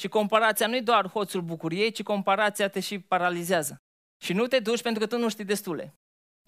[0.00, 3.76] Și comparația nu e doar hoțul bucuriei, ci comparația te și paralizează.
[4.24, 5.94] Și nu te duci pentru că tu nu știi destule.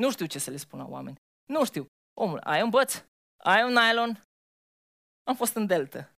[0.02, 1.16] Nu știu ce să le spun la oameni.
[1.52, 1.86] Nu știu.
[2.20, 3.04] Omul, ai un băț?
[3.36, 4.22] Ai un nylon?
[5.24, 6.12] Am fost în delta.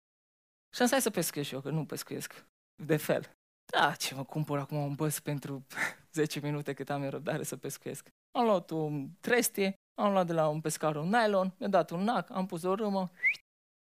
[0.75, 2.45] Și am să pescuiesc eu, că nu pescuiesc
[2.84, 3.32] de fel.
[3.71, 5.65] Da, ce mă cumpăr acum un băț pentru
[6.12, 8.08] 10 minute cât am eu răbdare să pescuiesc.
[8.32, 12.03] Am luat un trestie, am luat de la un pescar un nylon, mi-a dat un
[12.03, 13.10] nac, am pus o râmă,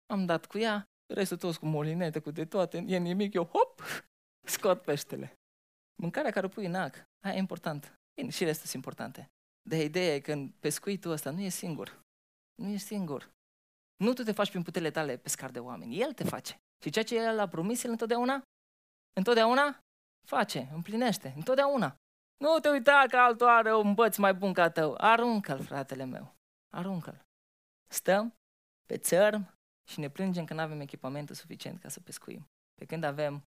[0.06, 3.82] am dat cu ea restul toți cu molinete, cu de toate, e nimic, eu hop,
[4.54, 5.34] scot peștele.
[6.02, 6.96] Mâncarea care o pui în ac,
[7.26, 8.00] aia e important.
[8.14, 9.30] Bine, și restul sunt importante.
[9.70, 12.00] De ideea e că în pescuitul ăsta nu e singur.
[12.56, 13.30] Nu e singur.
[14.04, 16.00] Nu tu te faci prin puterile tale pescar de oameni.
[16.00, 16.58] El te face.
[16.84, 18.42] Și ceea ce El a promis, El întotdeauna,
[19.14, 19.80] întotdeauna
[20.28, 21.34] face, împlinește.
[21.36, 21.96] Întotdeauna.
[22.38, 24.96] Nu te uita că altul are un băț mai bun ca tău.
[24.98, 26.36] Aruncă-l, fratele meu.
[26.70, 27.22] Aruncă-l.
[27.90, 28.34] Stăm
[28.86, 29.54] pe țărm
[29.90, 32.48] și ne plângem că nu avem echipamentul suficient ca să pescuim.
[32.76, 33.44] Pe când avem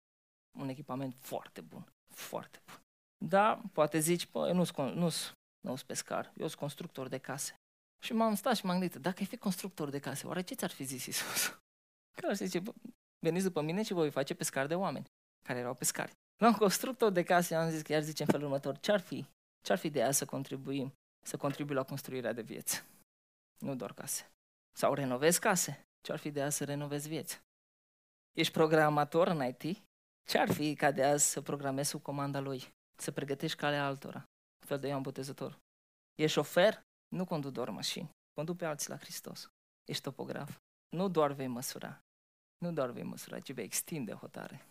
[0.59, 1.93] un echipament foarte bun.
[2.11, 2.81] Foarte bun.
[3.29, 5.09] Da, poate zici, bă, eu nu sunt nu
[5.61, 7.61] nu pescar, eu sunt constructor de case.
[8.05, 10.71] Și m-am stat și m-am gândit, dacă ai fi constructor de case, oare ce ți-ar
[10.71, 11.47] fi zis Isus?
[12.17, 12.63] Că ar zice,
[13.19, 15.07] veniți după mine și voi face pescar de oameni,
[15.43, 16.13] care erau pescari.
[16.37, 19.27] La un constructor de case am zis că i-ar zice în felul următor, ce-ar fi?
[19.61, 20.93] Ce-ar fi ideea să contribuim,
[21.25, 22.85] să contribui la construirea de vieți?
[23.59, 24.31] Nu doar case.
[24.77, 25.87] Sau renovezi case?
[26.01, 27.43] Ce-ar fi ideea să renovezi vieți?
[28.33, 29.83] Ești programator în IT?
[30.29, 32.75] Ce-ar fi ca de azi să programezi sub comanda lui?
[32.97, 34.19] Să pregătești calea altora?
[34.61, 35.59] Un fel de Ioan Botezător.
[36.15, 36.85] Ești șofer?
[37.09, 38.11] Nu conduc doar mașini.
[38.35, 39.49] Conduc pe alții la Hristos.
[39.85, 40.59] Ești topograf.
[40.97, 42.01] Nu doar vei măsura.
[42.59, 44.69] Nu doar vei măsura, ci vei extinde hotare.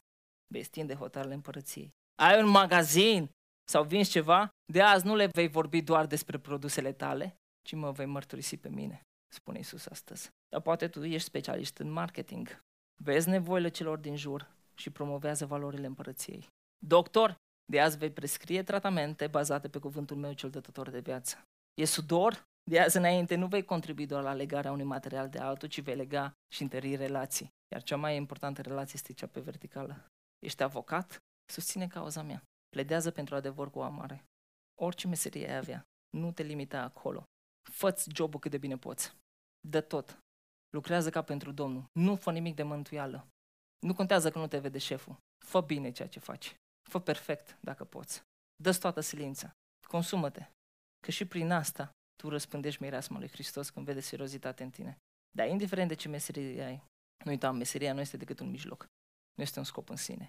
[0.48, 1.90] Vei extinde hotarele împărăției.
[2.22, 3.30] Ai un magazin
[3.70, 7.92] sau vinzi ceva, de azi nu le vei vorbi doar despre produsele tale, ci mă
[7.92, 9.02] vei mărturisi pe mine,
[9.34, 10.30] spune Isus astăzi.
[10.50, 12.62] Dar poate tu ești specialist în marketing.
[13.04, 16.48] Vezi nevoile celor din jur și promovează valorile împărăției.
[16.86, 17.36] Doctor,
[17.72, 21.44] de azi vei prescrie tratamente bazate pe cuvântul meu cel dătător de viață.
[21.74, 22.44] E sudor?
[22.72, 25.96] De azi înainte nu vei contribui doar la legarea unui material de altul, ci vei
[25.96, 27.48] lega și întări relații.
[27.72, 30.06] Iar cea mai importantă relație este cea pe verticală.
[30.40, 31.18] Ești avocat?
[31.52, 32.44] Susține cauza mea.
[32.70, 34.24] Pledează pentru adevăr cu amare.
[34.82, 35.84] Orice meserie ai avea,
[36.18, 37.24] nu te limita acolo.
[37.72, 39.16] Fă-ți jobul cât de bine poți.
[39.68, 40.18] Dă tot.
[40.70, 41.86] Lucrează ca pentru Domnul.
[41.92, 43.28] Nu fă nimic de mântuială.
[43.80, 45.18] Nu contează că nu te vede șeful.
[45.46, 46.56] Fă bine ceea ce faci.
[46.90, 48.22] Fă perfect dacă poți.
[48.64, 49.52] dă toată silința.
[49.88, 50.46] Consumă-te.
[51.04, 54.98] Că și prin asta tu răspândești mireasma lui Hristos când vede seriozitate în tine.
[55.32, 56.84] Dar indiferent de ce meserie ai,
[57.26, 58.86] nu uita, meseria nu este decât un mijloc.
[59.36, 60.28] Nu este un scop în sine.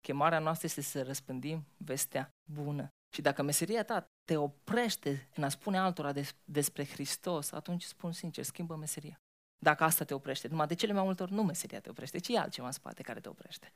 [0.00, 2.88] Chemarea noastră este să răspândim vestea bună.
[3.14, 8.12] Și dacă meseria ta te oprește în a spune altora des- despre Hristos, atunci spun
[8.12, 9.16] sincer, schimbă meseria.
[9.58, 12.28] Dacă asta te oprește, numai de cele mai multe ori nu meseria te oprește, ci
[12.28, 13.72] e altceva în spate care te oprește.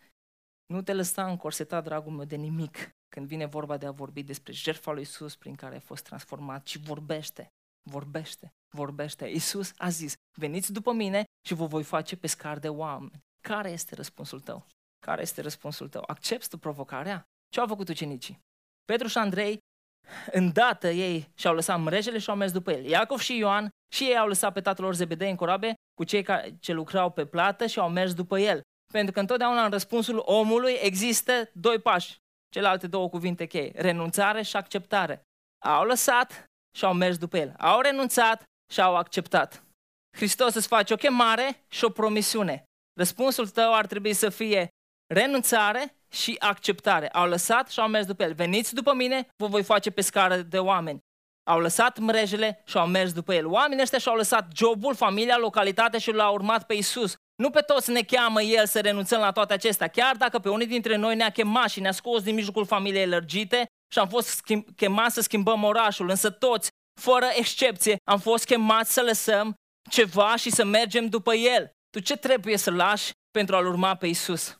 [0.67, 4.53] Nu te lăsa încorsetat, dragul meu, de nimic când vine vorba de a vorbi despre
[4.53, 7.49] jertfa lui Isus prin care ai fost transformat, ci vorbește,
[7.91, 9.27] vorbește, vorbește.
[9.27, 13.23] Isus a zis, veniți după mine și vă voi face pescar de oameni.
[13.41, 14.67] Care este răspunsul tău?
[15.07, 16.05] Care este răspunsul tău?
[16.07, 17.25] Accepti tu provocarea?
[17.53, 18.39] Ce au făcut ucenicii?
[18.85, 19.59] Petru și Andrei,
[20.31, 22.85] îndată ei și-au lăsat mrejele și au mers după el.
[22.85, 26.23] Iacov și Ioan și ei au lăsat pe tatăl lor Zebedei în corabe cu cei
[26.23, 28.61] care ce lucrau pe plată și au mers după el.
[28.93, 32.19] Pentru că întotdeauna în răspunsul omului există doi pași,
[32.49, 35.23] celelalte două cuvinte cheie, renunțare și acceptare.
[35.65, 36.45] Au lăsat
[36.77, 37.55] și au mers după el.
[37.59, 39.63] Au renunțat și au acceptat.
[40.17, 42.63] Hristos îți face o chemare și o promisiune.
[42.99, 44.69] Răspunsul tău ar trebui să fie
[45.15, 47.09] renunțare și acceptare.
[47.09, 48.35] Au lăsat și au mers după el.
[48.35, 50.99] Veniți după mine, vă voi face pescară de oameni.
[51.51, 53.47] Au lăsat mrejele și au mers după el.
[53.47, 57.15] Oamenii ăștia și-au lăsat jobul, familia, localitatea și l-au urmat pe Isus.
[57.43, 60.67] Nu pe toți ne cheamă El să renunțăm la toate acestea, chiar dacă pe unii
[60.67, 64.75] dintre noi ne-a chemat și ne-a scos din mijlocul familiei lărgite și am fost schimb-
[64.77, 66.71] chemați să schimbăm orașul, însă toți,
[67.01, 69.55] fără excepție, am fost chemați să lăsăm
[69.91, 71.71] ceva și să mergem după El.
[71.91, 74.57] Tu ce trebuie să lași pentru a-L urma pe Isus?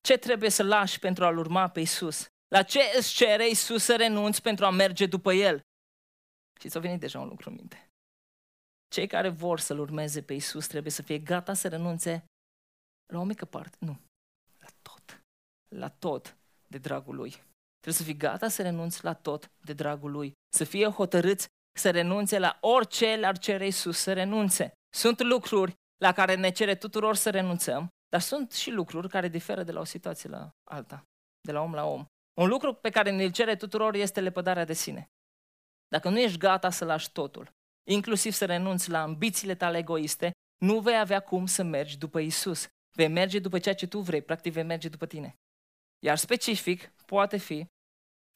[0.00, 2.26] Ce trebuie să lași pentru a-L urma pe Isus?
[2.48, 5.60] La ce îți cere Isus să renunți pentru a merge după El?
[6.60, 7.93] Și ți-a venit deja un lucru în minte.
[8.94, 12.24] Cei care vor să-L urmeze pe Isus trebuie să fie gata să renunțe
[13.12, 13.76] la o mică parte.
[13.80, 14.00] Nu,
[14.58, 15.22] la tot.
[15.68, 16.36] La tot
[16.68, 17.30] de dragul Lui.
[17.80, 20.32] Trebuie să fii gata să renunți la tot de dragul Lui.
[20.56, 21.46] Să fie hotărâți
[21.78, 24.72] să renunțe la orice le-ar cere Isus să renunțe.
[24.96, 29.62] Sunt lucruri la care ne cere tuturor să renunțăm, dar sunt și lucruri care diferă
[29.62, 31.04] de la o situație la alta,
[31.40, 32.04] de la om la om.
[32.40, 35.10] Un lucru pe care ne-l cere tuturor este lepădarea de sine.
[35.88, 37.52] Dacă nu ești gata să lași totul,
[37.90, 42.66] inclusiv să renunți la ambițiile tale egoiste, nu vei avea cum să mergi după Isus.
[42.96, 45.34] Vei merge după ceea ce tu vrei, practic vei merge după tine.
[46.04, 47.66] Iar specific poate fi,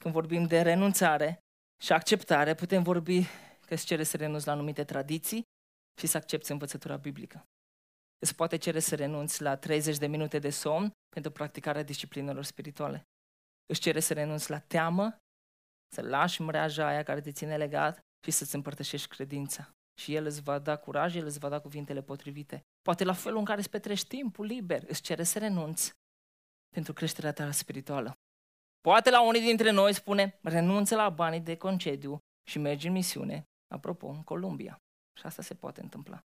[0.03, 1.39] când vorbim de renunțare
[1.83, 3.23] și acceptare, putem vorbi
[3.67, 5.43] că îți cere să renunți la anumite tradiții
[6.01, 7.45] și să accepti învățătura biblică.
[8.19, 13.03] Îți poate cere să renunți la 30 de minute de somn pentru practicarea disciplinelor spirituale.
[13.67, 15.17] Îți cere să renunți la teamă,
[15.95, 19.71] să lași mreaja aia care te ține legat și să-ți împărtășești credința.
[20.01, 22.63] Și El îți va da curaj, El îți va da cuvintele potrivite.
[22.83, 25.93] poate la felul în care îți petrești timpul liber, îți cere să renunți
[26.69, 28.13] pentru creșterea ta spirituală.
[28.81, 32.19] Poate la unii dintre noi spune, renunță la banii de concediu
[32.51, 34.77] și mergi în misiune, apropo, în Columbia.
[35.19, 36.19] Și asta se poate întâmpla.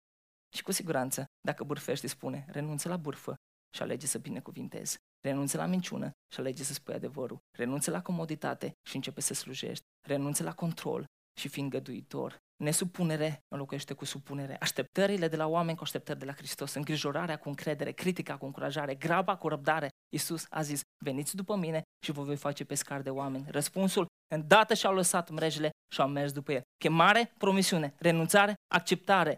[0.56, 3.34] Și cu siguranță, dacă bârfești, spune, renunță la bârfă
[3.74, 4.98] și alege să binecuvintezi.
[5.20, 7.38] Renunță la minciună și alege să spui adevărul.
[7.56, 9.84] Renunță la comoditate și începe să slujești.
[10.06, 11.04] Renunță la control
[11.40, 12.38] și fi îngăduitor.
[12.56, 14.56] Nesupunere înlocuiește cu supunere.
[14.60, 16.74] Așteptările de la oameni cu așteptări de la Hristos.
[16.74, 19.88] Îngrijorarea cu încredere, critica cu încurajare, graba cu răbdare.
[20.12, 23.50] Iisus a zis, veniți după mine și vă voi face pescar de oameni.
[23.50, 26.62] Răspunsul, îndată și-au lăsat mrejele și au mers după el.
[26.76, 29.36] Chemare, promisiune, renunțare, acceptare.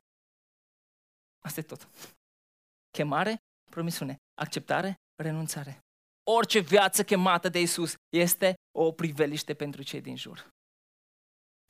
[1.44, 1.88] Asta e tot.
[2.90, 3.36] Chemare,
[3.70, 5.78] promisiune, acceptare, renunțare.
[6.30, 10.48] Orice viață chemată de Isus este o priveliște pentru cei din jur.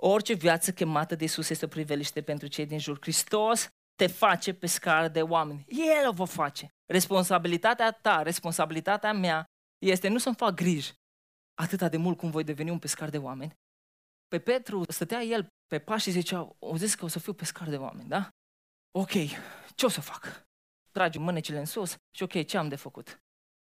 [0.05, 2.99] Orice viață chemată de Isus este o priveliște pentru cei din jur.
[3.01, 5.65] Hristos te face pescar de oameni.
[5.69, 6.69] El o va face.
[6.87, 9.45] Responsabilitatea ta, responsabilitatea mea
[9.79, 10.93] este nu să-mi fac griji
[11.55, 13.53] atâta de mult cum voi deveni un pescar de oameni.
[14.29, 17.69] Pe Petru stătea el pe pași și zicea, o zis că o să fiu pescar
[17.69, 18.29] de oameni, da?
[18.99, 19.13] Ok,
[19.75, 20.43] ce o să fac?
[20.91, 23.23] Tragi mânecile în sus și ok, ce am de făcut?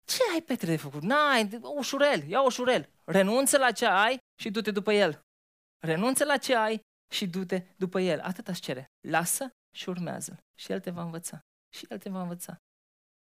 [0.06, 1.02] Ce ai, Petre, de făcut?
[1.02, 2.90] N-ai, ușurel, ia ușurel.
[3.04, 5.25] Renunță la ce ai și du-te după el.
[5.86, 6.80] Renunță la ce ai
[7.12, 8.20] și du-te după el.
[8.20, 8.92] Atât aș cere.
[9.08, 11.40] Lasă și urmează Și el te va învăța.
[11.74, 12.58] Și el te va învăța.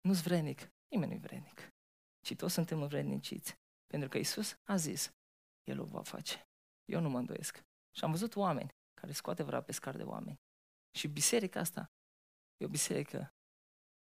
[0.01, 0.69] Nu-ți vrenic.
[0.91, 1.69] Nimeni nu-i vrenic.
[2.21, 3.55] Ci toți suntem vredniciți.
[3.87, 5.11] Pentru că Isus a zis,
[5.65, 6.47] El o va face.
[6.85, 7.63] Eu nu mă îndoiesc.
[7.97, 8.69] Și am văzut oameni
[9.01, 10.41] care scoate vrea pescar de oameni.
[10.99, 11.91] Și biserica asta
[12.57, 13.29] e o biserică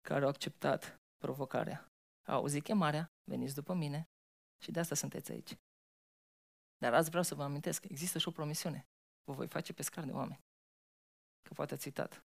[0.01, 1.93] care a acceptat provocarea.
[2.29, 4.09] A auzit chemarea, veniți după mine
[4.63, 5.57] și de asta sunteți aici.
[6.79, 8.87] Dar azi vreau să vă amintesc că există și o promisiune.
[9.25, 10.41] Vă voi face pescar de oameni.
[11.43, 12.25] Că poate ați citat.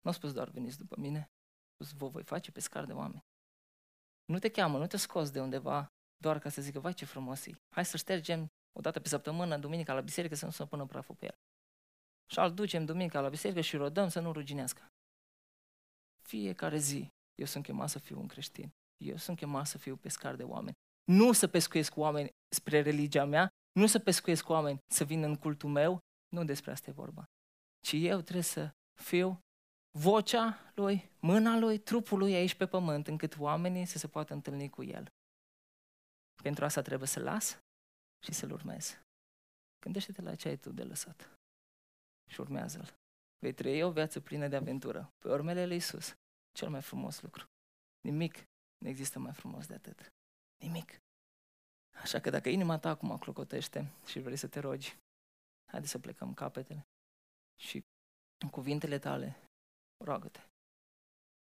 [0.00, 3.24] Nu a spus doar veniți după mine, a spus vă voi face pescar de oameni.
[4.24, 7.46] Nu te cheamă, nu te scos de undeva doar ca să zică, vai ce frumos
[7.46, 7.50] e.
[7.74, 11.14] Hai să ștergem o dată pe săptămână, duminica la biserică, să nu se pună praful
[11.14, 11.38] pe el.
[12.26, 14.92] Și al ducem duminica la biserică și rodăm să nu ruginească.
[16.22, 18.74] Fiecare zi eu sunt chemat să fiu un creștin.
[18.96, 20.76] Eu sunt chemat să fiu pescar de oameni.
[21.04, 25.70] Nu să pescuiesc oameni spre religia mea, nu să pescuiesc oameni să vină în cultul
[25.70, 27.24] meu, nu despre asta e vorba.
[27.80, 29.38] Ci eu trebuie să fiu
[29.98, 34.68] vocea lui, mâna lui, trupul lui aici pe pământ, încât oamenii să se poată întâlni
[34.68, 35.06] cu el.
[36.42, 37.58] Pentru asta trebuie să las
[38.24, 38.98] și să-l urmez.
[39.80, 41.38] Gândește-te la ce ai tu de lăsat
[42.30, 42.94] și urmează-l.
[43.38, 46.14] Vei trăi o viață plină de aventură, pe urmele lui Isus,
[46.52, 47.44] cel mai frumos lucru.
[48.00, 48.34] Nimic
[48.78, 50.13] nu există mai frumos de atât.
[50.64, 51.02] Nimic.
[52.02, 54.96] Așa că dacă inima ta acum clocotește și vrei să te rogi,
[55.70, 56.86] haide să plecăm capetele
[57.60, 57.84] și
[58.38, 59.36] în cuvintele tale,
[60.04, 60.40] roagă-te.